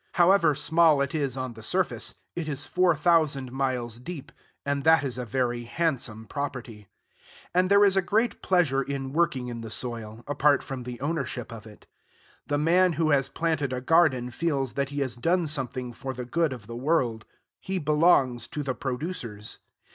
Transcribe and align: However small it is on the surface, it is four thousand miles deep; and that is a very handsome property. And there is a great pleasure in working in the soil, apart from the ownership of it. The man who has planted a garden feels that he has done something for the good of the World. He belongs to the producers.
However 0.13 0.55
small 0.55 0.99
it 1.03 1.13
is 1.13 1.37
on 1.37 1.53
the 1.53 1.61
surface, 1.61 2.15
it 2.35 2.47
is 2.47 2.65
four 2.65 2.95
thousand 2.95 3.51
miles 3.51 3.99
deep; 3.99 4.31
and 4.65 4.83
that 4.83 5.03
is 5.03 5.19
a 5.19 5.25
very 5.27 5.65
handsome 5.65 6.25
property. 6.25 6.87
And 7.53 7.69
there 7.69 7.85
is 7.85 7.95
a 7.95 8.01
great 8.01 8.41
pleasure 8.41 8.81
in 8.81 9.13
working 9.13 9.47
in 9.47 9.61
the 9.61 9.69
soil, 9.69 10.23
apart 10.25 10.63
from 10.63 10.85
the 10.85 10.99
ownership 11.01 11.51
of 11.51 11.67
it. 11.67 11.85
The 12.47 12.57
man 12.57 12.93
who 12.93 13.11
has 13.11 13.29
planted 13.29 13.71
a 13.73 13.79
garden 13.79 14.31
feels 14.31 14.73
that 14.73 14.89
he 14.89 15.01
has 15.01 15.15
done 15.15 15.45
something 15.45 15.93
for 15.93 16.15
the 16.15 16.25
good 16.25 16.51
of 16.51 16.65
the 16.65 16.75
World. 16.75 17.23
He 17.59 17.77
belongs 17.77 18.47
to 18.47 18.63
the 18.63 18.73
producers. 18.73 19.59